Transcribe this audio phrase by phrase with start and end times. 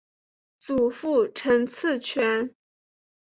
[0.57, 2.55] 祖父陈赐全。